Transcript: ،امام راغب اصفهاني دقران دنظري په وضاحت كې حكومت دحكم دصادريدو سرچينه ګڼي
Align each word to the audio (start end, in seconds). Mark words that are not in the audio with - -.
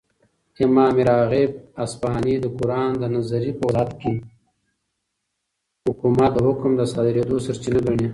،امام 0.65 0.95
راغب 1.09 1.51
اصفهاني 1.83 2.33
دقران 2.45 2.91
دنظري 3.01 3.51
په 3.57 3.63
وضاحت 3.67 3.91
كې 4.01 4.13
حكومت 5.85 6.31
دحكم 6.45 6.71
دصادريدو 6.81 7.43
سرچينه 7.45 7.79
ګڼي 7.85 8.07